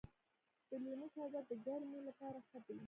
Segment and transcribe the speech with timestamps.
[0.69, 2.77] د لیمو شربت د ګرمۍ لپاره ښه دی.